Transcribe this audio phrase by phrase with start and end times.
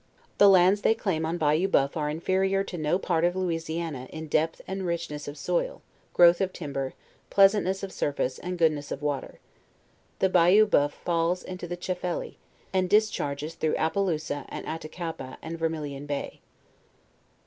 [0.39, 4.25] The lands they claim on Bayou Bceuf are inferrior to no part of Louisiana in
[4.25, 5.83] depth and richness of soil,
[6.15, 6.95] growth of timber,
[7.29, 9.37] pleasantness of surface, and goodness of water.
[10.17, 12.37] The Bayou Boeuf falls into the Chaffeli,
[12.73, 16.41] and discharges though Appellousa and At takapa and Vermillion bay.